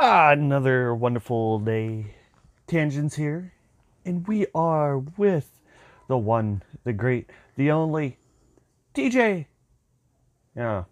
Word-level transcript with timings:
Ah, 0.00 0.30
another 0.30 0.94
wonderful 0.94 1.58
day. 1.58 2.14
Tangents 2.68 3.16
here. 3.16 3.52
And 4.04 4.24
we 4.28 4.46
are 4.54 4.98
with 4.98 5.50
the 6.06 6.16
one, 6.16 6.62
the 6.84 6.92
great, 6.92 7.28
the 7.56 7.72
only 7.72 8.16
TJ. 8.94 9.46
Yeah, 10.54 10.84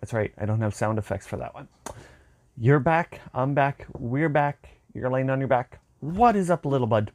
that's 0.00 0.12
right. 0.12 0.32
I 0.36 0.44
don't 0.44 0.60
have 0.60 0.74
sound 0.74 0.98
effects 0.98 1.24
for 1.24 1.36
that 1.36 1.54
one. 1.54 1.68
You're 2.58 2.80
back. 2.80 3.20
I'm 3.32 3.54
back. 3.54 3.86
We're 3.96 4.28
back. 4.28 4.70
You're 4.92 5.08
laying 5.08 5.30
on 5.30 5.38
your 5.38 5.46
back. 5.46 5.78
What 6.00 6.34
is 6.34 6.50
up, 6.50 6.66
little 6.66 6.88
bud? 6.88 7.12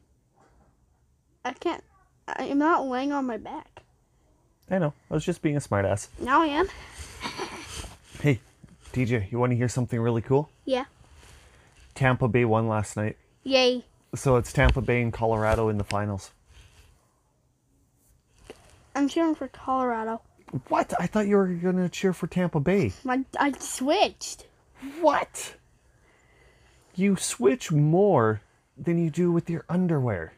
I 1.44 1.52
can't. 1.52 1.84
I'm 2.26 2.58
not 2.58 2.88
laying 2.88 3.12
on 3.12 3.26
my 3.26 3.36
back. 3.36 3.82
I 4.70 4.78
know. 4.78 4.94
I 5.10 5.14
was 5.14 5.26
just 5.26 5.42
being 5.42 5.58
a 5.58 5.60
smartass. 5.60 6.08
Now 6.22 6.42
I 6.42 6.46
am. 6.46 6.70
Hey, 8.22 8.40
TJ, 8.94 9.30
you 9.30 9.40
want 9.40 9.52
to 9.52 9.58
hear 9.58 9.68
something 9.68 10.00
really 10.00 10.22
cool? 10.22 10.50
Yeah. 10.64 10.86
Tampa 12.02 12.28
Bay 12.28 12.46
won 12.46 12.68
last 12.68 12.98
night. 12.98 13.16
Yay. 13.44 13.86
So 14.16 14.38
it's 14.38 14.52
Tampa 14.52 14.82
Bay 14.82 15.04
and 15.04 15.14
Colorado 15.14 15.70
in 15.70 15.78
the 15.78 15.84
finals. 15.84 16.32
I'm 18.96 19.08
cheering 19.08 19.36
for 19.36 19.48
Colorado. 19.48 20.20
What? 20.70 20.96
I 21.00 21.06
thought 21.06 21.28
you 21.28 21.38
were 21.38 21.46
going 21.46 21.76
to 21.76 21.90
cheer 21.90 22.12
for 22.12 22.26
Tampa 22.26 22.60
Bay. 22.60 22.92
My, 23.04 23.24
I 23.40 23.52
switched. 23.52 24.48
What? 25.00 25.54
You 26.96 27.18
switch 27.18 27.72
more 27.72 28.42
than 28.76 28.98
you 28.98 29.12
do 29.12 29.32
with 29.32 29.48
your 29.48 29.64
underwear. 29.70 30.34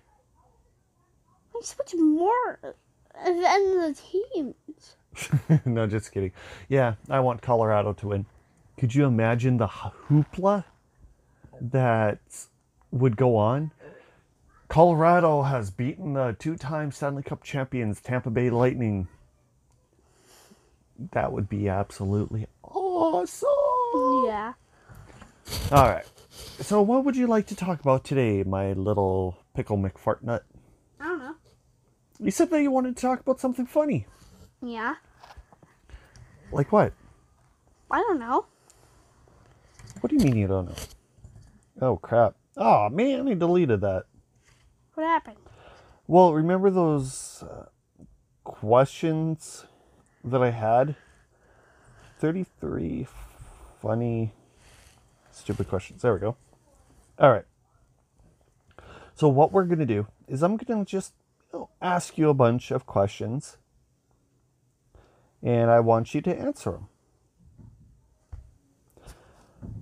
I 1.55 1.61
switch 1.63 1.95
more 1.95 2.59
than 3.23 3.37
the 3.45 3.97
teams. 4.33 5.61
no, 5.65 5.87
just 5.87 6.11
kidding. 6.11 6.33
Yeah, 6.67 6.95
I 7.09 7.21
want 7.21 7.41
Colorado 7.41 7.93
to 7.93 8.07
win. 8.09 8.25
Could 8.77 8.93
you 8.93 9.05
imagine 9.05 9.55
the 9.55 9.67
hoopla 9.67 10.65
that 11.71 12.19
would 12.91 13.17
go 13.17 13.35
on? 13.35 13.71
Colorado 14.67 15.43
has 15.43 15.69
beaten 15.71 16.13
the 16.13 16.35
two 16.37 16.55
time 16.55 16.91
Stanley 16.91 17.23
Cup 17.23 17.43
champions, 17.43 18.01
Tampa 18.01 18.29
Bay 18.29 18.49
Lightning. 18.49 19.07
That 21.11 21.31
would 21.31 21.49
be 21.49 21.69
absolutely 21.69 22.47
awesome. 22.63 23.49
Yeah. 24.25 24.53
All 25.71 25.89
right. 25.89 26.05
So, 26.61 26.81
what 26.81 27.05
would 27.05 27.15
you 27.15 27.27
like 27.27 27.47
to 27.47 27.55
talk 27.55 27.79
about 27.81 28.03
today, 28.03 28.43
my 28.43 28.73
little 28.73 29.37
pickle 29.53 29.77
McFartnut? 29.77 30.41
I 30.99 31.05
don't 31.05 31.19
know. 31.19 31.35
You 32.19 32.31
said 32.31 32.49
that 32.49 32.61
you 32.61 32.71
wanted 32.71 32.95
to 32.95 33.01
talk 33.01 33.19
about 33.19 33.39
something 33.39 33.65
funny. 33.65 34.07
Yeah. 34.61 34.95
Like 36.51 36.71
what? 36.71 36.93
I 37.91 37.99
don't 37.99 38.19
know. 38.19 38.45
What 40.01 40.09
do 40.09 40.15
you 40.15 40.23
mean 40.23 40.35
you 40.35 40.47
don't 40.47 40.65
know? 40.65 40.75
Oh, 41.83 41.97
crap. 41.97 42.35
Oh, 42.55 42.87
man, 42.87 43.27
I 43.27 43.33
deleted 43.33 43.81
that. 43.81 44.05
What 44.93 45.03
happened? 45.03 45.35
Well, 46.07 46.33
remember 46.33 46.69
those 46.69 47.43
uh, 47.43 47.65
questions 48.45 49.65
that 50.23 50.41
I 50.41 50.51
had? 50.51 50.95
33 52.19 53.05
funny, 53.81 54.31
stupid 55.29 55.67
questions. 55.67 56.01
There 56.03 56.13
we 56.13 56.21
go. 56.21 56.37
All 57.19 57.31
right. 57.31 57.43
So, 59.15 59.27
what 59.27 59.51
we're 59.51 59.65
going 59.65 59.79
to 59.79 59.85
do 59.85 60.07
is 60.29 60.41
I'm 60.41 60.55
going 60.55 60.85
to 60.85 60.89
just 60.89 61.11
you 61.51 61.59
know, 61.59 61.69
ask 61.81 62.17
you 62.17 62.29
a 62.29 62.33
bunch 62.33 62.71
of 62.71 62.85
questions, 62.85 63.57
and 65.41 65.69
I 65.69 65.81
want 65.81 66.15
you 66.15 66.21
to 66.21 66.33
answer 66.33 66.71
them. 66.71 66.87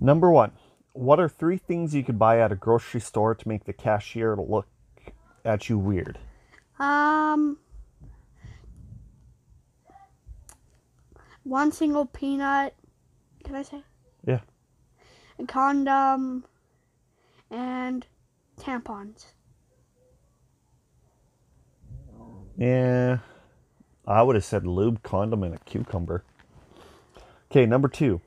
Number 0.00 0.28
one 0.28 0.50
What 0.92 1.18
are 1.20 1.28
three 1.28 1.56
things 1.56 1.94
you 1.94 2.04
could 2.04 2.18
buy 2.18 2.40
at 2.40 2.52
a 2.52 2.56
grocery 2.56 3.00
store 3.00 3.34
to 3.34 3.48
make 3.48 3.64
the 3.64 3.72
cashier 3.72 4.36
look 4.36 4.66
at 5.44 5.68
you 5.68 5.78
weird? 5.78 6.18
Um. 6.78 7.58
One 11.44 11.72
single 11.72 12.06
peanut. 12.06 12.74
Can 13.44 13.54
I 13.54 13.62
say? 13.62 13.82
Yeah. 14.26 14.40
A 15.38 15.46
condom. 15.46 16.44
And 17.50 18.06
tampons. 18.58 19.32
Yeah, 22.56 23.18
I 24.06 24.22
would 24.22 24.36
have 24.36 24.44
said 24.44 24.66
lube, 24.66 25.02
condom, 25.02 25.42
and 25.42 25.54
a 25.54 25.58
cucumber. 25.58 26.22
Okay, 27.50 27.66
number 27.66 27.88
two. 27.88 28.20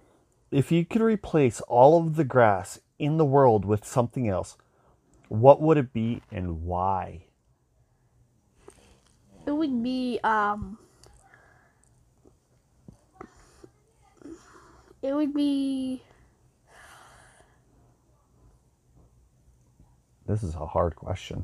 If 0.56 0.72
you 0.72 0.86
could 0.86 1.02
replace 1.02 1.60
all 1.60 2.00
of 2.00 2.16
the 2.16 2.24
grass 2.24 2.80
in 2.98 3.18
the 3.18 3.26
world 3.26 3.66
with 3.66 3.84
something 3.84 4.30
else, 4.30 4.56
what 5.28 5.62
would 5.62 5.76
it 5.76 5.92
be 5.92 6.22
and 6.32 6.64
why? 6.64 7.26
It 9.46 9.52
would 9.52 9.84
be 9.84 10.18
um. 10.24 10.78
It 15.02 15.14
would 15.14 15.34
be 15.34 16.02
This 20.26 20.42
is 20.42 20.56
a 20.56 20.66
hard 20.66 20.96
question. 20.96 21.44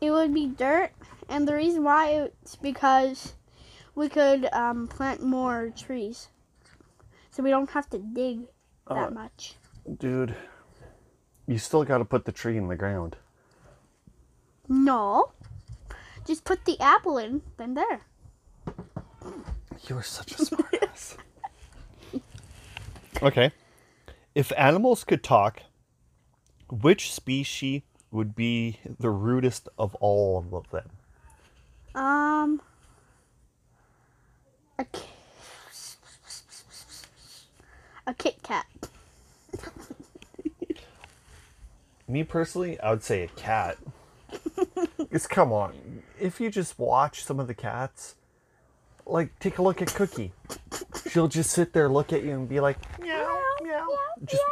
it 0.00 0.12
would 0.12 0.32
be 0.32 0.46
dirt, 0.46 0.92
and 1.28 1.48
the 1.48 1.56
reason 1.56 1.82
why 1.82 2.10
it's 2.10 2.54
because 2.54 3.34
we 3.96 4.08
could 4.08 4.46
um, 4.52 4.86
plant 4.86 5.22
more 5.22 5.72
trees, 5.76 6.28
so 7.30 7.42
we 7.42 7.50
don't 7.50 7.70
have 7.70 7.90
to 7.90 7.98
dig 7.98 8.42
that 8.88 9.08
Uh, 9.08 9.10
much. 9.10 9.54
Dude, 9.98 10.36
you 11.48 11.58
still 11.58 11.82
got 11.84 11.98
to 11.98 12.04
put 12.04 12.24
the 12.24 12.32
tree 12.32 12.56
in 12.56 12.68
the 12.68 12.76
ground. 12.76 13.16
No, 14.68 15.32
just 16.24 16.44
put 16.44 16.64
the 16.64 16.78
apple 16.80 17.18
in, 17.18 17.42
then 17.56 17.74
there. 17.74 18.00
You 19.88 19.96
are 19.96 20.02
such 20.02 20.32
a 20.32 20.36
smartass. 20.36 21.16
okay. 23.22 23.52
If 24.34 24.52
animals 24.56 25.04
could 25.04 25.22
talk, 25.22 25.62
which 26.68 27.12
species 27.12 27.82
would 28.10 28.34
be 28.34 28.80
the 28.98 29.10
rudest 29.10 29.68
of 29.78 29.94
all 29.96 30.44
of 30.52 30.70
them? 30.70 30.90
Um, 31.94 32.60
a 34.78 34.86
a 38.06 38.14
Kit 38.14 38.42
Kat. 38.42 38.66
Me 42.08 42.22
personally, 42.22 42.78
I 42.80 42.90
would 42.90 43.02
say 43.02 43.22
a 43.24 43.28
cat. 43.28 43.78
Because 44.98 45.26
come 45.26 45.52
on, 45.52 46.02
if 46.20 46.40
you 46.40 46.50
just 46.50 46.78
watch 46.78 47.22
some 47.24 47.38
of 47.40 47.46
the 47.46 47.54
cats, 47.54 48.16
like 49.06 49.38
take 49.38 49.58
a 49.58 49.62
look 49.62 49.80
at 49.80 49.94
Cookie. 49.94 50.32
She'll 51.10 51.28
just 51.28 51.50
sit 51.52 51.72
there, 51.72 51.88
look 51.88 52.12
at 52.12 52.22
you, 52.24 52.32
and 52.32 52.48
be 52.48 52.60
like, 52.60 52.76
meow, 53.00 53.40
meow. 53.62 53.86
Just 54.24 54.42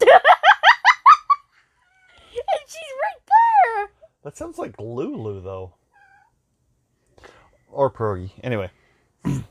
And 0.00 0.10
she's 2.66 2.92
right 3.02 3.22
there. 3.28 3.88
that 4.24 4.36
sounds 4.36 4.58
like 4.58 4.78
Lulu 4.80 5.42
though, 5.42 5.74
or 7.72 7.90
Pierogi. 7.90 8.30
Anyway, 8.42 8.70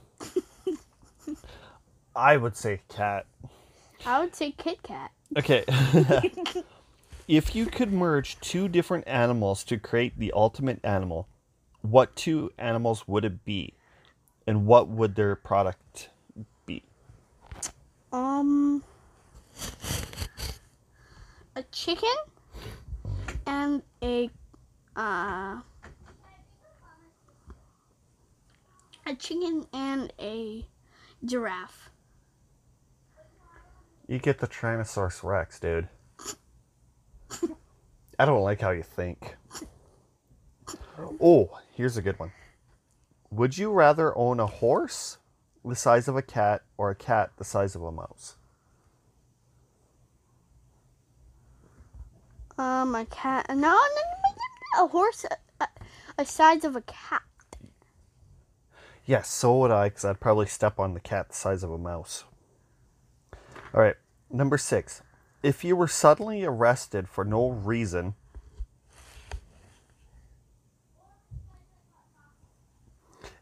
I 2.15 2.37
would 2.37 2.55
say 2.55 2.81
cat. 2.87 3.25
I 4.05 4.19
would 4.19 4.35
say 4.35 4.51
Kit 4.51 4.81
Kat. 4.83 5.11
Okay. 5.37 5.63
if 7.27 7.55
you 7.55 7.65
could 7.65 7.91
merge 7.93 8.39
two 8.39 8.67
different 8.67 9.07
animals 9.07 9.63
to 9.65 9.77
create 9.77 10.17
the 10.17 10.31
ultimate 10.35 10.79
animal, 10.83 11.27
what 11.81 12.15
two 12.15 12.51
animals 12.57 13.07
would 13.07 13.25
it 13.25 13.45
be? 13.45 13.73
And 14.47 14.65
what 14.65 14.87
would 14.87 15.15
their 15.15 15.35
product 15.35 16.09
be? 16.65 16.83
Um, 18.11 18.83
a 21.55 21.63
chicken 21.71 22.09
and 23.45 23.81
a 24.01 24.29
uh 24.95 25.59
a 29.11 29.15
chicken 29.15 29.65
and 29.73 30.13
a 30.19 30.65
giraffe. 31.25 31.91
You 34.07 34.19
get 34.19 34.39
the 34.39 34.47
Tyrannosaurus 34.47 35.21
Rex, 35.21 35.59
dude. 35.59 35.89
I 38.17 38.25
don't 38.25 38.41
like 38.41 38.61
how 38.61 38.71
you 38.71 38.83
think. 38.83 39.35
Oh, 41.21 41.59
here's 41.73 41.97
a 41.97 42.01
good 42.01 42.17
one. 42.19 42.31
Would 43.31 43.57
you 43.57 43.71
rather 43.71 44.17
own 44.17 44.39
a 44.39 44.47
horse 44.47 45.17
the 45.65 45.75
size 45.75 46.07
of 46.07 46.15
a 46.15 46.21
cat 46.21 46.61
or 46.77 46.89
a 46.89 46.95
cat 46.95 47.31
the 47.37 47.43
size 47.43 47.75
of 47.75 47.83
a 47.83 47.91
mouse? 47.91 48.35
Um, 52.57 52.95
a 52.95 53.05
cat. 53.05 53.45
No, 53.49 53.55
no, 53.55 53.67
no, 53.67 54.79
no, 54.79 54.85
a 54.85 54.87
horse, 54.87 55.25
a, 55.59 55.67
a 56.17 56.25
size 56.25 56.63
of 56.63 56.75
a 56.77 56.81
cat. 56.81 57.23
Yes, 59.05 59.29
so 59.29 59.57
would 59.59 59.71
I, 59.71 59.89
because 59.89 60.05
I'd 60.05 60.19
probably 60.19 60.45
step 60.45 60.79
on 60.79 60.93
the 60.93 60.99
cat 60.99 61.29
the 61.29 61.35
size 61.35 61.63
of 61.63 61.71
a 61.71 61.77
mouse. 61.77 62.23
All 63.73 63.81
right, 63.81 63.95
number 64.29 64.57
six. 64.57 65.01
If 65.43 65.63
you 65.63 65.75
were 65.75 65.87
suddenly 65.87 66.43
arrested 66.43 67.09
for 67.09 67.25
no 67.25 67.49
reason, 67.49 68.13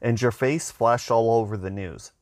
and 0.01 0.21
your 0.21 0.31
face 0.31 0.71
flashed 0.71 1.11
all 1.11 1.31
over 1.31 1.57
the 1.57 1.69
news, 1.69 2.13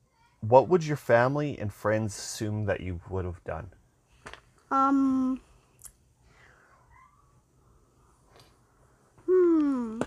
what 0.42 0.68
would 0.68 0.86
your 0.86 0.98
family 0.98 1.58
and 1.60 1.72
friends 1.72 2.18
assume 2.18 2.66
that 2.66 2.82
you 2.82 3.02
would 3.10 3.26
have 3.26 3.44
done? 3.44 3.70
Um. 4.72 5.40
Hmm. 9.26 10.02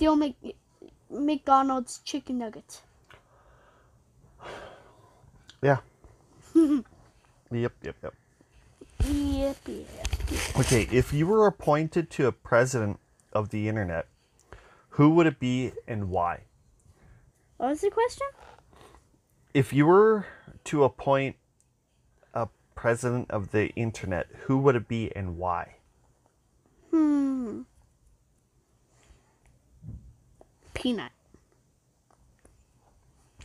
Steal 0.00 0.16
Mc, 0.16 0.34
McDonald's 1.10 2.00
chicken 2.06 2.38
nuggets. 2.38 2.80
Yeah. 5.60 5.80
yep, 6.54 6.82
yep, 7.82 7.96
yep. 8.02 8.14
Yep, 9.04 9.56
yep. 9.66 10.56
Okay, 10.56 10.88
if 10.90 11.12
you 11.12 11.26
were 11.26 11.46
appointed 11.46 12.08
to 12.12 12.26
a 12.26 12.32
president 12.32 12.98
of 13.34 13.50
the 13.50 13.68
internet, 13.68 14.06
who 14.88 15.10
would 15.10 15.26
it 15.26 15.38
be 15.38 15.72
and 15.86 16.08
why? 16.08 16.44
What 17.58 17.68
was 17.68 17.82
the 17.82 17.90
question? 17.90 18.26
If 19.52 19.74
you 19.74 19.84
were 19.84 20.24
to 20.64 20.84
appoint 20.84 21.36
a 22.32 22.48
president 22.74 23.30
of 23.30 23.50
the 23.50 23.66
internet, 23.76 24.28
who 24.46 24.56
would 24.56 24.76
it 24.76 24.88
be 24.88 25.14
and 25.14 25.36
why? 25.36 25.74
Hmm. 26.90 27.64
Peanut. 30.80 31.12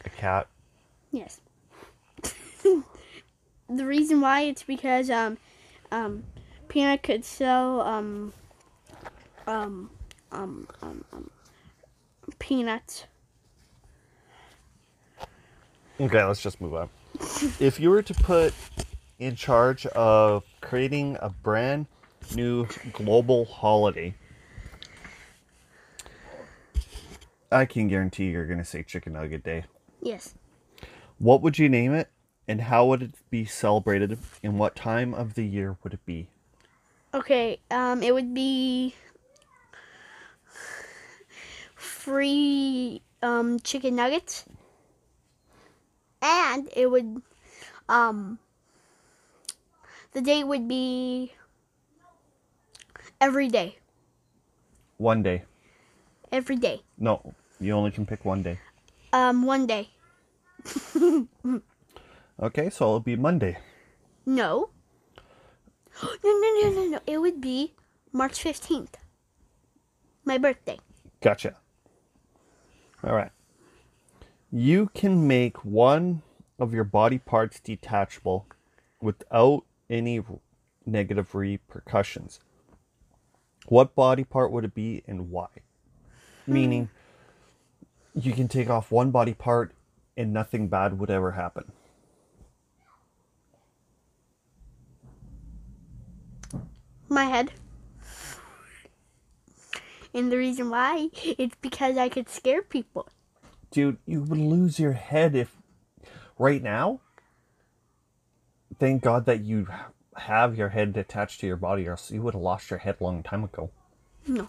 A 0.05 0.09
cat? 0.09 0.47
Yes. 1.11 1.41
the 2.63 3.85
reason 3.85 4.21
why 4.21 4.43
it's 4.43 4.63
because 4.63 5.09
um 5.09 5.37
um 5.91 6.23
Peanut 6.69 7.03
could 7.03 7.25
sell 7.25 7.81
um 7.81 8.31
um 9.47 9.89
um 10.31 10.65
um, 10.81 11.03
um 11.11 11.29
peanuts. 12.39 13.03
Okay, 15.99 16.23
let's 16.23 16.41
just 16.41 16.61
move 16.61 16.73
on. 16.73 16.89
if 17.59 17.81
you 17.81 17.89
were 17.89 18.01
to 18.01 18.13
put 18.13 18.53
in 19.19 19.35
charge 19.35 19.85
of 19.87 20.45
creating 20.61 21.17
a 21.21 21.29
brand 21.29 21.87
new 22.33 22.65
global 22.93 23.43
holiday, 23.43 24.15
I 27.51 27.65
can 27.65 27.87
guarantee 27.87 28.29
you're 28.29 28.45
going 28.45 28.59
to 28.59 28.65
say 28.65 28.83
Chicken 28.83 29.13
Nugget 29.13 29.43
Day. 29.43 29.65
Yes. 30.01 30.35
What 31.17 31.41
would 31.41 31.57
you 31.57 31.69
name 31.69 31.93
it, 31.93 32.09
and 32.47 32.61
how 32.61 32.85
would 32.87 33.01
it 33.01 33.13
be 33.29 33.45
celebrated, 33.45 34.17
and 34.43 34.59
what 34.59 34.75
time 34.75 35.13
of 35.13 35.35
the 35.35 35.45
year 35.45 35.77
would 35.83 35.93
it 35.93 36.05
be? 36.05 36.27
Okay, 37.13 37.59
um 37.71 38.03
it 38.03 38.13
would 38.13 38.33
be 38.33 38.93
free 41.75 43.01
um 43.21 43.57
chicken 43.61 43.95
nuggets 43.95 44.43
and 46.21 46.69
it 46.75 46.91
would 46.91 47.21
um 47.87 48.37
the 50.11 50.21
day 50.21 50.43
would 50.43 50.67
be 50.67 51.31
every 53.21 53.47
day. 53.47 53.77
One 54.97 55.23
day. 55.23 55.43
Every 56.31 56.55
day. 56.55 56.81
No, 56.97 57.33
you 57.59 57.73
only 57.73 57.91
can 57.91 58.05
pick 58.05 58.25
one 58.25 58.43
day. 58.43 58.59
Um 59.13 59.43
one 59.43 59.67
day. 59.67 59.89
Okay, 62.37 62.69
so 62.69 62.85
it'll 62.85 62.99
be 62.99 63.15
Monday. 63.15 63.57
No. 64.27 64.69
No, 66.03 66.09
no, 66.23 66.59
no, 66.61 66.69
no, 66.71 66.85
no. 66.87 66.99
It 67.05 67.19
would 67.19 67.39
be 67.39 67.75
March 68.11 68.43
15th. 68.43 68.95
My 70.25 70.37
birthday. 70.39 70.79
Gotcha. 71.21 71.55
All 73.03 73.13
right. 73.13 73.31
You 74.51 74.89
can 74.95 75.27
make 75.27 75.63
one 75.63 76.23
of 76.57 76.73
your 76.73 76.83
body 76.83 77.19
parts 77.19 77.59
detachable 77.59 78.47
without 78.99 79.63
any 79.89 80.23
negative 80.85 81.35
repercussions. 81.35 82.39
What 83.67 83.95
body 83.95 84.23
part 84.23 84.51
would 84.51 84.65
it 84.65 84.73
be 84.73 85.03
and 85.07 85.29
why? 85.29 85.47
Meaning, 86.47 86.89
you 88.13 88.33
can 88.33 88.47
take 88.47 88.69
off 88.69 88.91
one 88.91 89.11
body 89.11 89.33
part 89.33 89.73
and 90.15 90.31
nothing 90.31 90.67
bad 90.67 90.99
would 90.99 91.09
ever 91.09 91.31
happen. 91.31 91.71
My 97.09 97.25
head. 97.25 97.51
And 100.13 100.31
the 100.31 100.37
reason 100.37 100.69
why 100.69 101.09
it's 101.13 101.55
because 101.61 101.97
I 101.97 102.07
could 102.07 102.29
scare 102.29 102.61
people. 102.61 103.09
Dude, 103.71 103.97
you 104.05 104.21
would 104.21 104.39
lose 104.39 104.79
your 104.79 104.93
head 104.93 105.35
if 105.35 105.57
right 106.39 106.63
now. 106.63 107.01
Thank 108.79 109.03
God 109.03 109.25
that 109.25 109.41
you 109.41 109.67
have 110.15 110.57
your 110.57 110.69
head 110.69 110.95
attached 110.95 111.41
to 111.41 111.47
your 111.47 111.57
body, 111.57 111.87
or 111.87 111.91
else 111.91 112.11
you 112.11 112.21
would 112.21 112.33
have 112.33 112.41
lost 112.41 112.69
your 112.69 112.79
head 112.79 112.97
a 112.99 113.03
long 113.03 113.23
time 113.23 113.43
ago. 113.43 113.71
No. 114.27 114.47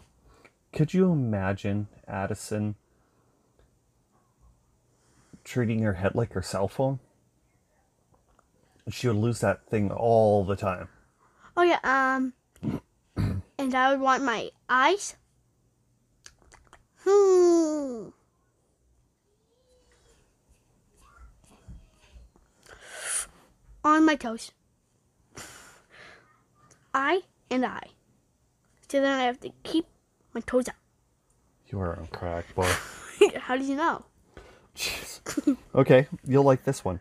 Could 0.77 0.93
you 0.93 1.11
imagine 1.11 1.89
Addison 2.07 2.75
treating 5.43 5.81
her 5.81 5.95
head 5.95 6.15
like 6.15 6.35
her 6.35 6.43
cell 6.43 6.69
phone? 6.69 7.01
She 8.91 9.09
would 9.09 9.17
lose 9.17 9.41
that 9.41 9.67
thing 9.71 9.91
all 9.91 10.45
the 10.45 10.55
time. 10.55 10.89
Oh 11.57 11.63
yeah, 11.63 11.79
um 11.83 12.35
and 13.59 13.75
I 13.75 13.91
would 13.91 14.01
want 14.03 14.23
my 14.23 14.51
eyes. 14.69 15.17
Hmm. 17.05 18.09
On 23.83 24.05
my 24.05 24.17
toes. 24.17 24.53
I 26.93 27.23
and 27.51 27.65
I. 27.65 27.81
So 28.91 29.01
then 29.01 29.19
I 29.19 29.25
have 29.25 29.41
to 29.41 29.51
keep 29.63 29.87
my 30.37 30.43
toes 30.47 30.69
out. 30.69 30.75
You 31.69 31.81
are 31.81 31.97
on 31.99 32.07
crack, 32.09 32.55
boy. 32.55 32.71
How 33.41 33.57
did 33.57 33.67
you 33.67 33.77
know? 33.77 34.05
Jeez. 34.77 35.57
Okay, 35.75 36.07
you'll 36.25 36.45
like 36.45 36.65
this 36.65 36.85
one. 36.85 37.01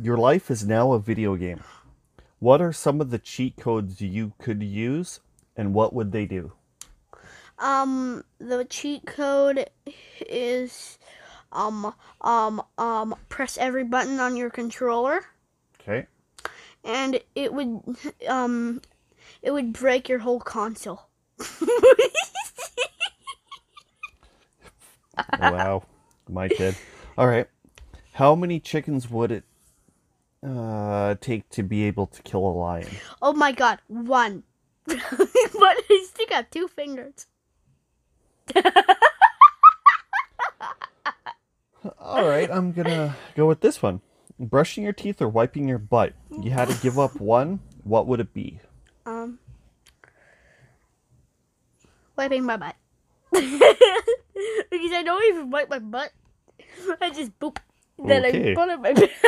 Your 0.00 0.16
life 0.16 0.50
is 0.50 0.64
now 0.64 0.92
a 0.92 1.00
video 1.00 1.34
game. 1.34 1.62
What 2.38 2.62
are 2.62 2.72
some 2.72 3.00
of 3.00 3.10
the 3.10 3.18
cheat 3.18 3.56
codes 3.56 4.00
you 4.00 4.32
could 4.38 4.62
use, 4.62 5.20
and 5.56 5.74
what 5.74 5.92
would 5.92 6.12
they 6.12 6.26
do? 6.26 6.52
Um, 7.58 8.24
the 8.38 8.64
cheat 8.64 9.04
code 9.06 9.68
is 10.28 10.98
um 11.52 11.92
um 12.20 12.62
um 12.78 13.14
press 13.28 13.58
every 13.58 13.84
button 13.84 14.18
on 14.20 14.36
your 14.36 14.50
controller. 14.50 15.24
Okay. 15.80 16.06
and 16.84 17.20
it 17.34 17.52
would 17.52 17.80
um 18.28 18.80
it 19.42 19.50
would 19.52 19.72
break 19.72 20.08
your 20.08 20.20
whole 20.20 20.40
console. 20.40 21.08
wow, 25.38 25.82
my 26.28 26.48
kid. 26.48 26.76
All 27.16 27.26
right. 27.26 27.46
How 28.14 28.34
many 28.34 28.60
chickens 28.60 29.10
would 29.10 29.32
it 29.32 29.44
uh, 30.46 31.16
take 31.20 31.48
to 31.50 31.62
be 31.62 31.84
able 31.84 32.06
to 32.06 32.22
kill 32.22 32.46
a 32.46 32.54
lion? 32.54 32.88
oh 33.22 33.32
my 33.32 33.52
god, 33.52 33.80
one. 33.88 34.44
but 34.86 34.98
I 35.00 36.06
still 36.08 36.26
got 36.28 36.50
two 36.50 36.68
fingers. 36.68 37.26
All 41.98 42.26
right, 42.26 42.50
I'm 42.50 42.72
gonna 42.72 43.16
go 43.34 43.46
with 43.46 43.60
this 43.60 43.82
one. 43.82 44.00
Brushing 44.38 44.84
your 44.84 44.92
teeth 44.92 45.22
or 45.22 45.28
wiping 45.28 45.68
your 45.68 45.78
butt. 45.78 46.12
You 46.42 46.50
had 46.50 46.68
to 46.68 46.74
give 46.82 46.98
up 46.98 47.20
one. 47.20 47.60
What 47.82 48.06
would 48.06 48.20
it 48.20 48.34
be? 48.34 48.60
Um 49.06 49.38
wiping 52.16 52.44
my 52.44 52.56
butt. 52.56 52.76
because 54.70 54.92
I 54.92 55.02
don't 55.04 55.24
even 55.34 55.50
wipe 55.50 55.68
my 55.70 55.78
butt. 55.78 56.10
I 57.00 57.10
just 57.10 57.38
boop. 57.38 57.58
Then 57.98 58.24
Okay. 58.24 58.52
I 58.52 58.54
put 58.54 58.68
it 58.68 58.80
my 58.80 58.92
butt. 58.92 59.10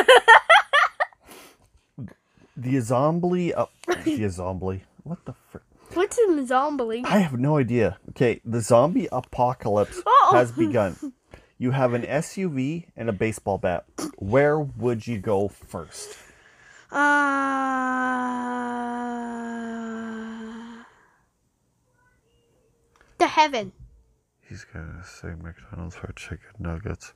The 2.59 2.79
zombie. 2.79 3.53
Uh, 3.53 3.67
the 4.03 4.27
zombie. 4.29 4.81
What 5.03 5.23
the 5.25 5.33
frick? 5.51 5.61
What's 5.93 6.17
in 6.17 6.37
the 6.37 6.45
zombie? 6.47 7.03
I 7.05 7.19
have 7.19 7.37
no 7.39 7.57
idea. 7.57 7.99
Okay, 8.09 8.41
the 8.43 8.61
zombie 8.61 9.07
apocalypse 9.11 10.01
Oh. 10.07 10.31
has 10.33 10.51
begun. 10.51 11.13
You 11.59 11.69
have 11.71 11.93
an 11.93 12.01
SUV 12.01 12.85
and 12.97 13.09
a 13.09 13.13
baseball 13.13 13.59
bat. 13.59 13.85
Where 14.17 14.59
would 14.59 15.05
you 15.05 15.19
go 15.19 15.47
first? 15.49 16.17
Uh, 16.91 16.97
the 23.19 23.27
heaven. 23.27 23.71
He's 24.47 24.63
gonna 24.63 25.03
say 25.03 25.33
McDonald's 25.41 25.95
for 25.95 26.11
chicken 26.13 26.51
nuggets. 26.57 27.13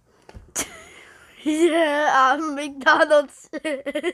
Yeah, 1.44 2.36
um, 2.40 2.56
McDonald's. 2.56 3.50
because 3.52 4.14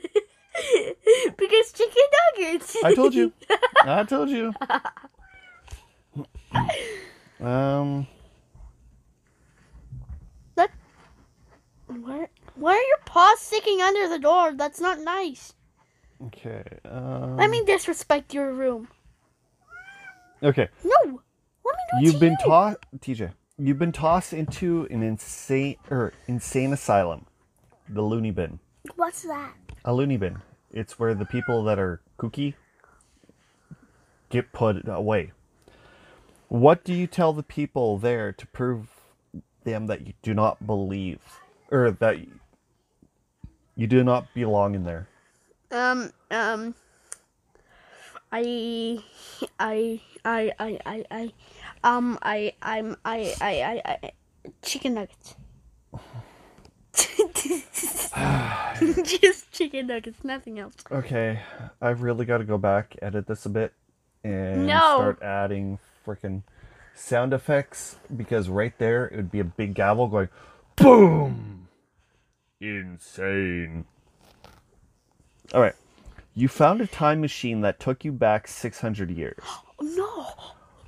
chicken 1.73 2.03
nuggets. 2.37 2.77
I 2.83 2.93
told 2.93 3.15
you. 3.15 3.33
I 3.83 4.03
told 4.03 4.29
you. 4.29 4.53
Um. 7.39 8.07
That, 10.55 10.71
where, 11.87 12.29
why 12.55 12.71
are 12.71 12.87
your 12.87 12.97
paws 13.05 13.39
sticking 13.39 13.81
under 13.81 14.09
the 14.09 14.19
door? 14.19 14.53
That's 14.55 14.79
not 14.79 14.99
nice. 14.99 15.53
Okay. 16.27 16.63
Um, 16.85 17.37
Let 17.37 17.49
me 17.49 17.63
disrespect 17.65 18.33
your 18.33 18.53
room. 18.53 18.87
Okay. 20.43 20.69
No. 20.83 21.21
Let 21.67 21.75
me 21.75 21.83
do 21.91 21.97
it 21.97 22.11
You've 22.11 22.19
been 22.19 22.37
you. 22.39 22.45
tossed, 22.45 22.77
TJ. 22.99 23.33
You've 23.57 23.79
been 23.79 23.91
tossed 23.91 24.33
into 24.33 24.87
an 24.91 25.03
insane 25.03 25.77
or 25.89 26.13
insane 26.27 26.73
asylum, 26.73 27.25
the 27.89 28.01
loony 28.01 28.31
bin. 28.31 28.59
What's 28.95 29.23
that? 29.23 29.53
A 29.85 29.93
loony 29.93 30.17
bin. 30.17 30.41
It's 30.71 30.99
where 30.99 31.15
the 31.15 31.25
people 31.25 31.63
that 31.63 31.79
are 31.79 32.01
kooky 32.19 32.53
get 34.29 34.51
put 34.53 34.87
away. 34.87 35.31
What 36.49 36.83
do 36.83 36.93
you 36.93 37.07
tell 37.07 37.33
the 37.33 37.43
people 37.43 37.97
there 37.97 38.31
to 38.31 38.47
prove 38.47 38.89
them 39.63 39.87
that 39.87 40.07
you 40.07 40.13
do 40.21 40.33
not 40.33 40.65
believe 40.65 41.19
or 41.71 41.91
that 41.91 42.19
you 43.75 43.87
do 43.87 44.03
not 44.03 44.33
belong 44.33 44.75
in 44.75 44.83
there? 44.83 45.07
Um, 45.71 46.11
um, 46.31 46.75
I, 48.31 49.03
I, 49.59 50.01
I, 50.23 50.51
I, 50.59 50.79
I, 50.85 51.05
I, 51.11 51.33
um, 51.83 52.17
I, 52.21 52.53
I'm, 52.61 52.95
I, 53.05 53.33
I, 53.41 53.81
I, 53.85 53.97
I 54.03 54.11
chicken 54.61 54.93
nuggets. 54.95 55.35
Just 59.03 59.51
chicken 59.51 59.87
nuggets, 59.87 60.23
nothing 60.23 60.59
else. 60.59 60.73
Okay, 60.91 61.39
I've 61.81 62.01
really 62.01 62.25
got 62.25 62.39
to 62.39 62.43
go 62.43 62.57
back, 62.57 62.95
edit 63.01 63.27
this 63.27 63.45
a 63.45 63.49
bit, 63.49 63.73
and 64.23 64.67
No. 64.67 64.79
start 64.79 65.21
adding 65.21 65.79
freaking 66.05 66.43
sound 66.93 67.33
effects 67.33 67.97
because 68.15 68.49
right 68.49 68.77
there 68.79 69.05
it 69.05 69.15
would 69.15 69.31
be 69.31 69.39
a 69.39 69.43
big 69.43 69.73
gavel 69.75 70.07
going 70.07 70.29
boom. 70.75 71.67
Insane. 72.59 73.85
All 75.53 75.61
right. 75.61 75.75
You 76.33 76.47
found 76.47 76.81
a 76.81 76.87
time 76.87 77.21
machine 77.21 77.61
that 77.61 77.79
took 77.79 78.03
you 78.05 78.11
back 78.11 78.47
600 78.47 79.09
years. 79.11 79.43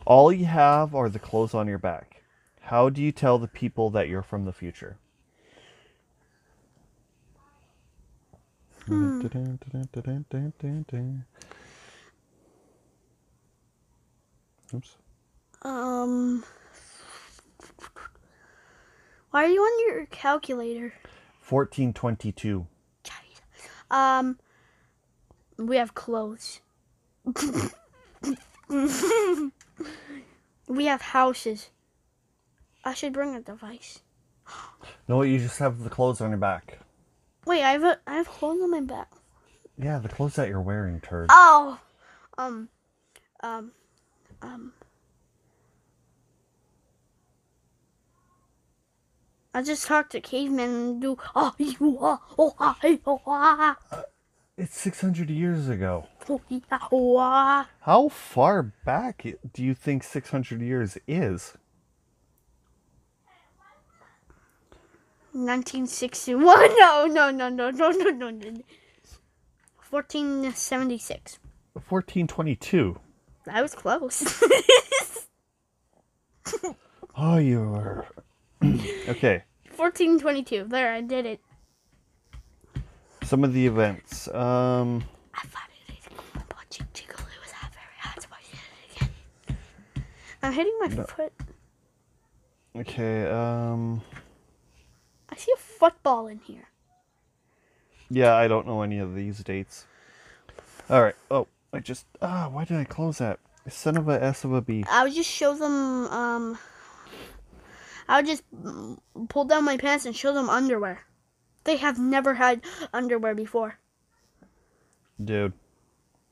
No. 0.09 0.15
All 0.15 0.33
you 0.33 0.45
have 0.45 0.95
are 0.95 1.07
the 1.07 1.19
clothes 1.19 1.53
on 1.53 1.67
your 1.67 1.77
back. 1.77 2.23
How 2.61 2.89
do 2.89 3.01
you 3.01 3.11
tell 3.11 3.37
the 3.37 3.47
people 3.47 3.91
that 3.91 4.09
you're 4.09 4.23
from 4.23 4.45
the 4.45 4.51
future? 4.51 4.97
Oops. 14.73 14.95
Um, 15.61 16.43
why 19.29 19.45
are 19.45 19.47
you 19.47 19.61
on 19.61 19.87
your 19.87 20.07
calculator? 20.07 20.93
1422. 21.47 22.65
Um, 23.91 24.39
we 25.57 25.77
have 25.77 25.93
clothes. 25.93 26.61
we 30.67 30.85
have 30.85 31.01
houses. 31.01 31.69
I 32.83 32.93
should 32.93 33.13
bring 33.13 33.35
a 33.35 33.41
device. 33.41 34.01
No, 35.07 35.21
you 35.23 35.39
just 35.39 35.59
have 35.59 35.83
the 35.83 35.89
clothes 35.89 36.21
on 36.21 36.29
your 36.29 36.39
back. 36.39 36.79
Wait, 37.45 37.63
I 37.63 37.71
have 37.71 37.83
a, 37.83 37.99
I 38.07 38.15
have 38.15 38.27
clothes 38.27 38.61
on 38.61 38.71
my 38.71 38.81
back. 38.81 39.11
Yeah, 39.77 39.99
the 39.99 40.09
clothes 40.09 40.35
that 40.35 40.49
you're 40.49 40.61
wearing, 40.61 40.99
turd. 41.01 41.27
Oh, 41.29 41.79
um, 42.37 42.69
um, 43.41 43.71
um. 44.41 44.73
I 49.53 49.63
just 49.63 49.87
talked 49.87 50.11
to 50.11 50.21
cavemen 50.21 50.69
and 50.69 51.01
do 51.01 51.17
oh 51.35 51.55
you 51.57 51.97
ah 52.01 52.21
oh 52.37 52.55
ah 52.59 52.77
hey, 52.81 52.99
oh 53.05 53.21
ah 53.25 53.77
It's 54.59 54.77
600 54.77 55.29
years 55.29 55.69
ago. 55.69 56.05
How 57.79 58.09
far 58.09 58.63
back 58.83 59.25
do 59.53 59.63
you 59.63 59.73
think 59.73 60.03
600 60.03 60.61
years 60.61 60.97
is? 61.07 61.53
1961. 65.31 66.71
No, 66.77 67.05
no, 67.05 67.31
no, 67.31 67.47
no, 67.47 67.69
no, 67.69 67.89
no, 67.91 68.09
no, 68.09 68.29
no. 68.29 68.61
1476. 69.89 71.39
1422. 71.73 72.99
I 73.49 73.61
was 73.61 73.73
close. 73.73 74.43
Oh, 77.21 77.37
you 77.37 77.59
were. 77.59 78.05
okay, 78.63 79.43
1422. 79.75 80.65
There, 80.69 80.93
I 80.93 81.01
did 81.01 81.25
it. 81.25 81.41
Some 83.29 83.43
of 83.43 83.53
the 83.53 83.67
events. 83.67 84.27
Um, 84.29 85.03
I 85.35 85.45
found 85.45 85.69
it. 85.87 85.95
Watching 86.55 86.87
Jiggly 86.95 87.35
was 87.39 87.51
that 87.51 87.71
very 87.71 87.99
hard, 87.99 88.25
I 88.25 88.41
did 88.41 88.59
it 88.81 88.97
again. 88.97 89.57
I'm 90.41 90.51
hitting 90.51 90.73
my 90.79 90.89
foot. 90.89 91.31
okay, 92.75 93.29
um, 93.29 94.01
I 95.29 95.35
see 95.35 95.51
a 95.53 95.59
football 95.59 96.25
in 96.25 96.39
here. 96.39 96.69
yeah, 98.09 98.33
I 98.33 98.47
don't 98.47 98.65
know 98.65 98.81
any 98.81 98.97
of 98.97 99.13
these 99.13 99.43
dates. 99.43 99.85
All 100.89 101.03
right. 101.03 101.15
Oh, 101.29 101.45
I 101.71 101.81
just. 101.81 102.07
Ah, 102.23 102.49
why 102.51 102.65
did 102.65 102.77
I 102.77 102.83
close 102.83 103.19
that? 103.19 103.39
Son 103.67 103.95
of 103.95 104.09
a 104.09 104.23
S 104.23 104.43
of 104.43 104.53
a 104.53 104.61
B. 104.61 104.83
I 104.89 105.03
would 105.03 105.13
just 105.13 105.29
show 105.29 105.53
them. 105.53 106.07
Um, 106.07 106.57
I 108.07 108.17
would 108.17 108.25
just 108.25 108.41
pull 109.29 109.45
down 109.45 109.65
my 109.65 109.77
pants 109.77 110.05
and 110.07 110.15
show 110.15 110.33
them 110.33 110.49
underwear. 110.49 111.05
They 111.63 111.77
have 111.77 111.99
never 111.99 112.33
had 112.35 112.61
underwear 112.93 113.35
before. 113.35 113.77
Dude. 115.23 115.53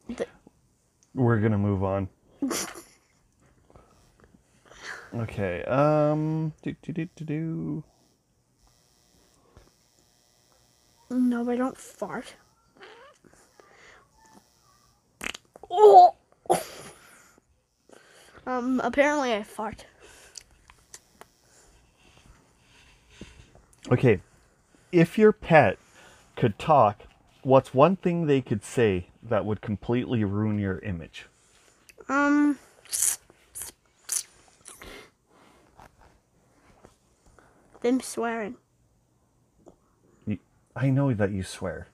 The- 0.10 0.28
We're 1.14 1.40
gonna 1.40 1.58
move 1.58 1.84
on. 1.84 2.08
okay, 5.16 5.64
um 5.64 6.54
do 6.62 6.76
do 6.82 6.94
do 6.94 7.10
do 7.16 7.26
do. 7.26 7.84
No, 11.10 11.50
I 11.50 11.56
don't 11.56 11.78
fart. 11.78 12.36
Oh. 15.70 16.16
Um. 18.46 18.80
Apparently, 18.82 19.34
I 19.34 19.44
fart. 19.44 19.86
Okay. 23.92 24.22
If 24.92 25.18
your 25.18 25.32
pet 25.32 25.78
could 26.36 26.58
talk, 26.58 27.04
what's 27.44 27.74
one 27.74 27.96
thing 27.96 28.26
they 28.26 28.42
could 28.42 28.64
say 28.64 29.08
that 29.22 29.46
would 29.46 29.62
completely 29.62 30.24
ruin 30.24 30.60
your 30.60 30.80
image? 30.80 31.26
Um. 32.08 32.58
Them 37.82 38.02
swearing. 38.02 38.56
I 40.76 40.90
know 40.90 41.14
that 41.14 41.32
you 41.32 41.44
swear. 41.44 41.88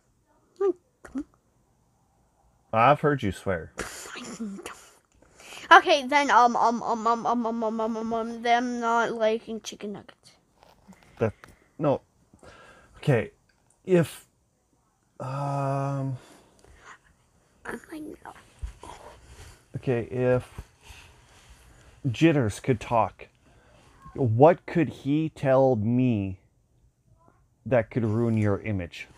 I've 2.73 3.01
heard 3.01 3.23
you 3.23 3.31
swear. 3.31 3.71
Okay, 5.71 6.05
then 6.05 6.29
um 6.29 6.55
um 6.55 6.83
um 6.83 7.07
um 7.07 7.25
um 7.25 7.45
um 7.45 7.55
um 7.57 7.81
um, 7.81 7.97
um, 7.97 8.13
um 8.13 8.41
them 8.43 8.79
not 8.79 9.13
liking 9.13 9.59
chicken 9.61 9.93
nuggets. 9.93 10.33
That 11.17 11.33
no. 11.79 12.01
Okay. 13.03 13.31
If 13.83 14.27
um 15.19 16.17
I'm 17.65 17.81
like 17.91 18.01
no. 18.01 18.33
okay, 19.75 20.03
if 20.03 20.61
Jitters 22.09 22.61
could 22.61 22.79
talk, 22.79 23.27
what 24.13 24.65
could 24.65 24.87
he 24.87 25.27
tell 25.35 25.75
me 25.75 26.39
that 27.65 27.91
could 27.91 28.05
ruin 28.05 28.37
your 28.37 28.61
image? 28.61 29.09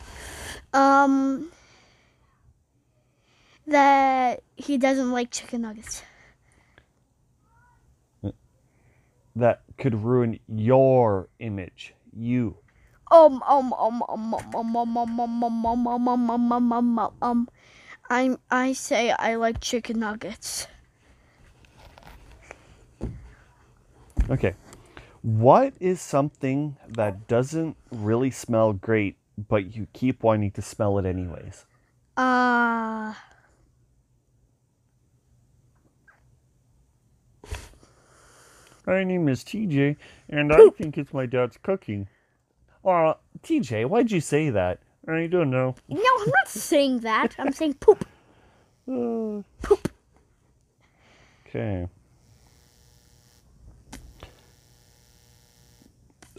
Um, 0.74 1.52
that 3.68 4.42
he 4.56 4.80
doesn't 4.80 5.12
like 5.12 5.30
chicken 5.30 5.62
nuggets. 5.62 6.02
That 9.36 9.62
could 9.78 9.94
ruin 9.94 10.40
your 10.48 11.30
image. 11.38 11.94
You. 12.12 12.58
Um, 13.12 13.44
um, 13.44 13.74
um, 13.74 14.04
um, 14.10 14.34
um, 14.34 14.56
um, 14.56 14.88
um, 14.88 14.88
um, 14.98 14.98
um, 14.98 15.48
um, 15.48 15.88
um, 15.88 15.88
um, 15.88 16.30
um, 16.30 16.30
um, 16.30 16.52
um, 16.52 16.72
um, 16.74 17.00
um, 17.00 17.14
um, 17.22 17.50
I'm, 18.10 18.38
I 18.52 18.74
say 18.74 19.12
I 19.12 19.36
like 19.36 19.60
chicken 19.60 20.00
nuggets. 20.00 20.68
Okay. 24.30 24.56
What 25.22 25.74
is 25.80 26.02
something 26.02 26.78
that 26.88 27.28
doesn't 27.28 27.78
really 27.92 28.32
smell 28.32 28.74
great, 28.74 29.18
but 29.38 29.76
you 29.76 29.88
keep 29.94 30.24
wanting 30.24 30.52
to 30.52 30.62
smell 30.62 31.00
it 31.00 31.06
anyways? 31.06 31.66
Uh, 32.16 33.14
My 38.86 39.04
name 39.04 39.28
is 39.30 39.44
TJ, 39.44 39.98
and 40.30 40.54
I 40.54 40.70
think 40.70 40.98
it's 40.98 41.12
my 41.12 41.26
dad's 41.26 41.58
cooking. 41.58 42.08
Aw, 42.86 43.16
TJ, 43.42 43.88
why'd 43.88 44.12
you 44.12 44.22
say 44.22 44.52
that? 44.52 44.80
I 45.08 45.26
don't 45.28 45.50
know. 45.50 45.76
no, 45.90 46.00
I'm 46.20 46.30
not 46.30 46.48
saying 46.48 47.00
that. 47.00 47.36
I'm 47.40 47.52
saying 47.52 47.76
poop. 47.76 48.08
Uh, 48.88 49.42
Poop. 49.64 49.92
Okay. 51.48 51.88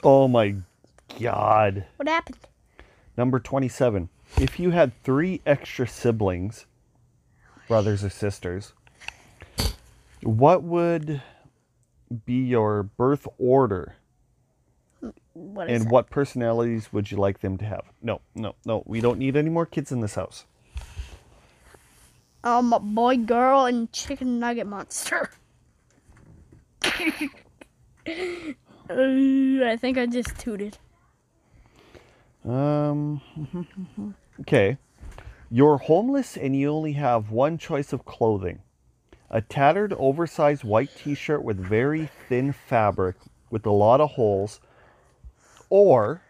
Oh 0.04 0.28
my 0.28 0.54
god. 1.20 1.84
What 1.96 2.08
happened? 2.08 2.38
Number 3.16 3.40
27. 3.40 4.08
If 4.38 4.60
you 4.60 4.70
had 4.70 4.92
three 5.02 5.40
extra 5.44 5.88
siblings, 5.88 6.66
brothers 7.66 8.04
or 8.04 8.10
sisters, 8.10 8.72
what 10.22 10.62
would 10.62 11.22
be 12.24 12.44
your 12.44 12.84
birth 12.84 13.26
order 13.38 13.96
What 15.32 15.70
is 15.70 15.80
and 15.80 15.86
it? 15.88 15.92
what 15.92 16.10
personalities 16.10 16.92
would 16.92 17.10
you 17.10 17.18
like 17.18 17.40
them 17.40 17.58
to 17.58 17.64
have? 17.64 17.84
No, 18.02 18.20
no, 18.34 18.54
no. 18.64 18.82
We 18.86 19.00
don't 19.00 19.18
need 19.18 19.36
any 19.36 19.50
more 19.50 19.66
kids 19.66 19.92
in 19.92 20.00
this 20.00 20.14
house. 20.14 20.46
Um, 22.42 22.72
a 22.72 22.80
boy, 22.80 23.18
girl, 23.18 23.66
and 23.66 23.90
chicken 23.92 24.38
nugget 24.38 24.66
monster. 24.66 25.30
Uh, 28.88 29.64
I 29.64 29.76
think 29.80 29.98
I 29.98 30.06
just 30.06 30.38
tooted. 30.38 30.78
Um. 32.44 33.20
Okay. 34.40 34.78
You're 35.50 35.78
homeless 35.78 36.36
and 36.36 36.54
you 36.54 36.70
only 36.70 36.92
have 36.92 37.32
one 37.32 37.58
choice 37.58 37.92
of 37.92 38.04
clothing 38.04 38.60
a 39.30 39.40
tattered, 39.40 39.92
oversized 39.94 40.62
white 40.62 40.90
t 40.96 41.14
shirt 41.14 41.42
with 41.42 41.58
very 41.58 42.08
thin 42.28 42.52
fabric 42.52 43.16
with 43.50 43.66
a 43.66 43.70
lot 43.70 44.00
of 44.00 44.10
holes, 44.10 44.60
or 45.70 46.22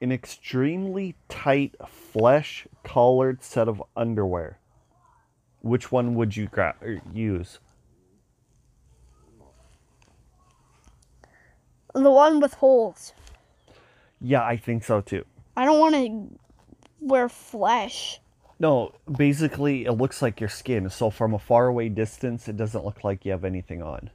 an 0.00 0.12
extremely 0.12 1.14
tight, 1.28 1.74
flesh 1.86 2.66
colored 2.82 3.42
set 3.42 3.68
of 3.68 3.82
underwear. 3.96 4.58
Which 5.62 5.92
one 5.92 6.14
would 6.14 6.36
you 6.36 6.46
gra- 6.46 6.76
er, 6.82 7.00
use? 7.12 7.58
The 11.94 12.10
one 12.10 12.40
with 12.40 12.54
holes. 12.54 13.12
Yeah, 14.20 14.44
I 14.44 14.56
think 14.56 14.84
so 14.84 15.00
too. 15.00 15.24
I 15.56 15.64
don't 15.64 15.80
want 15.80 15.94
to 15.94 16.38
wear 17.00 17.28
flesh. 17.28 18.20
No, 18.58 18.92
basically, 19.10 19.86
it 19.86 19.92
looks 19.92 20.22
like 20.22 20.40
your 20.40 20.50
skin. 20.50 20.88
So 20.90 21.10
from 21.10 21.34
a 21.34 21.38
faraway 21.38 21.88
distance, 21.88 22.48
it 22.48 22.56
doesn't 22.56 22.84
look 22.84 23.02
like 23.04 23.24
you 23.24 23.32
have 23.32 23.44
anything 23.44 23.82
on. 23.82 24.10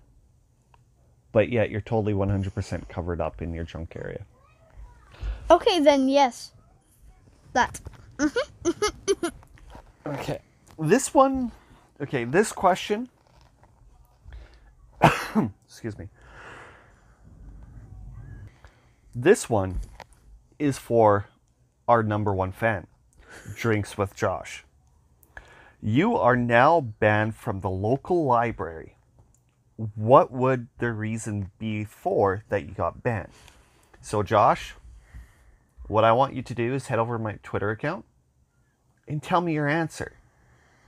But 1.35 1.49
yet, 1.49 1.69
you're 1.69 1.81
totally 1.81 2.13
100% 2.13 2.87
covered 2.87 3.19
up 3.19 3.41
in 3.41 3.53
your 3.53 3.65
junk 3.65 3.97
area. 3.97 4.25
Okay, 5.51 5.81
then 5.81 6.07
yes. 6.07 6.53
That. 7.51 7.81
Mm-hmm. 8.15 8.69
Mm-hmm. 8.69 10.11
Okay. 10.11 10.39
This 10.79 11.13
one, 11.13 11.51
okay, 12.01 12.23
this 12.23 12.53
question. 12.53 13.09
excuse 15.67 15.97
me. 15.97 16.07
This 19.13 19.49
one 19.49 19.81
is 20.57 20.77
for 20.77 21.27
our 21.85 22.01
number 22.01 22.33
one 22.33 22.53
fan, 22.53 22.87
Drinks 23.57 23.97
with 23.97 24.15
Josh. 24.15 24.63
You 25.81 26.15
are 26.15 26.37
now 26.37 26.79
banned 26.79 27.35
from 27.35 27.59
the 27.59 27.69
local 27.69 28.23
library. 28.23 28.95
What 29.77 30.31
would 30.31 30.67
the 30.79 30.91
reason 30.93 31.51
be 31.59 31.83
for 31.83 32.43
that 32.49 32.63
you 32.63 32.71
got 32.71 33.03
banned? 33.03 33.31
So, 34.01 34.23
Josh, 34.23 34.75
what 35.87 36.03
I 36.03 36.13
want 36.13 36.33
you 36.33 36.41
to 36.41 36.55
do 36.55 36.73
is 36.73 36.87
head 36.87 36.99
over 36.99 37.17
to 37.17 37.23
my 37.23 37.39
Twitter 37.43 37.71
account 37.71 38.05
and 39.07 39.21
tell 39.21 39.41
me 39.41 39.53
your 39.53 39.67
answer. 39.67 40.13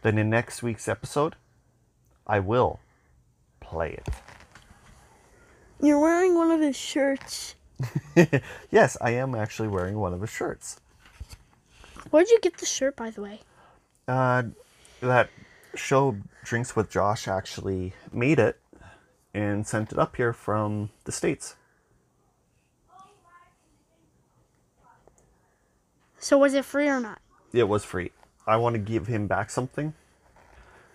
Then 0.04 0.17
in 0.17 0.30
next 0.30 0.63
week's 0.63 0.88
episode, 0.88 1.36
I 2.26 2.39
will 2.39 2.80
play 3.60 3.91
it. 3.91 4.08
You're 5.82 6.00
wearing 6.00 6.36
one 6.36 6.52
of 6.52 6.62
his 6.62 6.76
shirts. 6.76 7.56
yes, 8.71 8.97
I 9.02 9.12
am 9.12 9.36
actually 9.36 9.67
wearing 9.67 10.00
one 10.00 10.13
of 10.13 10.21
his 10.21 10.30
shirts. 10.30 10.80
Where'd 12.10 12.30
you 12.30 12.39
get 12.41 12.58
the 12.58 12.65
shirt, 12.65 12.95
by 12.95 13.10
the 13.10 13.21
way? 13.21 13.41
Uh, 14.08 14.43
that 15.02 15.30
show 15.76 16.17
Drinks 16.43 16.76
with 16.76 16.89
Josh 16.89 17.28
actually 17.28 17.93
made 18.12 18.39
it 18.39 18.60
and 19.38 19.67
sent 19.67 19.91
it 19.91 20.00
up 20.00 20.15
here 20.15 20.34
from 20.34 20.89
the 21.04 21.12
States. 21.12 21.56
So 26.17 26.39
was 26.39 26.56
it 26.56 26.65
free 26.65 26.88
or 26.88 27.00
not? 27.00 27.19
It 27.54 27.69
was 27.69 27.86
free. 27.86 28.12
I 28.47 28.58
want 28.58 28.73
to 28.73 28.80
give 28.80 29.06
him 29.06 29.28
back 29.28 29.52
something. 29.52 29.93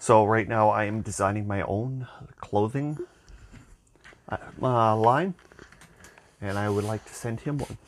So 0.00 0.24
right 0.24 0.48
now 0.48 0.70
I 0.70 0.84
am 0.86 1.02
designing 1.02 1.46
my 1.46 1.62
own 1.62 2.08
clothing 2.40 2.98
uh, 4.28 4.38
uh, 4.60 4.96
line, 4.96 5.34
and 6.40 6.58
I 6.58 6.68
would 6.68 6.82
like 6.82 7.04
to 7.04 7.14
send 7.14 7.40
him 7.42 7.58
one. 7.58 7.78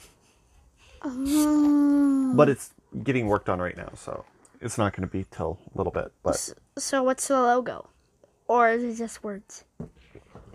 Um, 1.02 2.36
But 2.36 2.48
it's 2.48 2.70
getting 3.02 3.26
worked 3.26 3.48
on 3.48 3.58
right 3.58 3.76
now, 3.76 3.90
so 3.96 4.24
it's 4.60 4.78
not 4.78 4.92
going 4.94 5.06
to 5.08 5.10
be 5.10 5.26
till 5.32 5.58
a 5.74 5.76
little 5.76 5.90
bit. 5.92 6.12
But 6.22 6.54
so 6.78 7.02
what's 7.02 7.26
the 7.26 7.40
logo? 7.40 7.90
Or 8.46 8.70
is 8.70 8.84
it 8.84 8.94
just 8.94 9.24
words? 9.24 9.64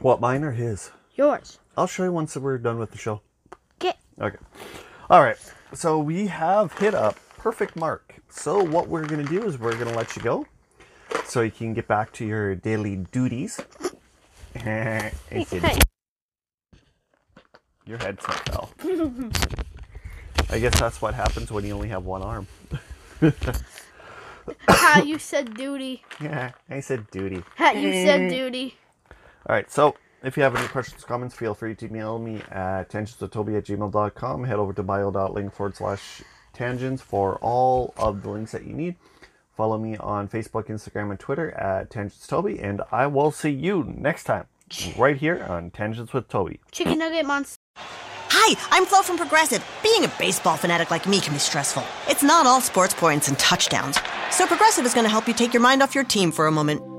What 0.02 0.20
mine 0.22 0.44
or 0.44 0.52
his? 0.52 0.92
Yours. 1.16 1.60
I'll 1.78 1.88
show 1.88 2.04
you 2.04 2.12
once 2.12 2.36
we're 2.36 2.58
done 2.58 2.80
with 2.80 2.92
the 2.92 2.98
show. 2.98 3.22
Get. 3.80 3.98
Okay. 4.20 4.38
All 5.10 5.22
right. 5.22 5.38
So 5.74 6.00
we 6.00 6.28
have 6.28 6.74
hit 6.74 6.94
a 6.94 7.14
perfect 7.38 7.76
mark. 7.76 8.16
So 8.30 8.64
what 8.64 8.88
we're 8.88 9.06
going 9.06 9.26
to 9.26 9.32
do 9.32 9.44
is 9.44 9.60
we're 9.60 9.76
going 9.76 9.88
to 9.90 9.96
let 9.96 10.16
you 10.16 10.22
go 10.22 10.46
so 11.26 11.42
you 11.42 11.52
can 11.52 11.74
get 11.74 11.88
back 11.88 12.12
to 12.14 12.26
your 12.26 12.56
daily 12.56 12.98
duties. 13.12 13.60
Hey. 14.56 15.12
Your 17.86 18.00
headset 18.00 18.50
fell. 18.50 18.72
I 20.50 20.58
guess 20.58 20.80
that's 20.80 21.02
what 21.02 21.14
happens 21.14 21.52
when 21.52 21.64
you 21.64 21.74
only 21.76 21.90
have 21.90 22.04
one 22.04 22.24
arm. 22.24 22.48
Ha, 24.68 25.04
you 25.06 25.20
said 25.20 25.54
duty. 25.54 26.04
Yeah, 26.20 26.52
I 26.70 26.80
said 26.80 27.10
duty. 27.12 27.44
Ha, 27.58 27.72
you 27.72 27.94
said 27.94 28.30
duty. 28.30 28.76
All 29.47 29.56
right, 29.56 29.69
so 29.71 29.95
if 30.23 30.36
you 30.38 30.43
have 30.43 30.56
any 30.56 30.67
questions, 30.67 31.04
comments, 31.04 31.36
feel 31.36 31.54
free 31.54 31.75
to 31.75 31.86
email 31.86 32.19
me 32.19 32.41
at 32.52 32.89
tangentswithtoby 32.89 33.58
at 33.58 33.65
gmail.com. 33.65 34.43
Head 34.43 34.60
over 34.60 34.73
to 34.73 34.84
bio.link 34.84 35.54
forward 35.54 35.75
slash 35.75 36.21
tangents 36.54 37.02
for 37.02 37.38
all 37.38 37.93
of 37.97 38.21
the 38.23 38.30
links 38.30 38.52
that 38.52 38.65
you 38.65 38.73
need. 38.73 38.95
Follow 39.56 39.78
me 39.78 39.97
on 39.97 40.28
Facebook, 40.28 40.67
Instagram, 40.67 41.12
and 41.12 41.19
Twitter 41.19 41.52
at 41.52 41.89
tangentstoby, 41.89 42.63
and 42.63 42.82
I 42.91 43.08
will 43.08 43.32
see 43.32 43.49
you 43.49 43.84
next 43.97 44.25
time 44.25 44.45
right 44.97 45.17
here 45.17 45.43
on 45.49 45.71
Tangents 45.71 46.13
with 46.13 46.28
Toby. 46.30 46.60
Chicken 46.71 46.99
nugget 46.99 47.25
monster. 47.25 47.58
Hi, 47.75 48.56
I'm 48.71 48.86
Flo 48.86 49.02
from 49.02 49.17
Progressive. 49.17 49.65
Being 49.84 50.06
a 50.06 50.12
baseball 50.19 50.56
fanatic 50.56 50.91
like 50.91 51.08
me 51.08 51.19
can 51.19 51.34
be 51.34 51.39
stressful. 51.39 51.84
It's 52.08 52.23
not 52.23 52.45
all 52.45 52.62
sports 52.62 52.93
points 52.93 53.28
and 53.28 53.38
touchdowns. 53.39 53.99
So 54.32 54.45
Progressive 54.45 54.86
is 54.86 54.93
going 54.93 55.06
to 55.06 55.10
help 55.10 55.28
you 55.28 55.34
take 55.34 55.54
your 55.54 55.62
mind 55.62 55.82
off 55.82 55.95
your 55.95 56.04
team 56.04 56.32
for 56.32 56.47
a 56.47 56.52
moment. 56.52 56.99